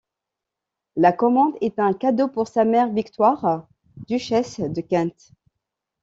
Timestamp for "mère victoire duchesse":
2.65-4.59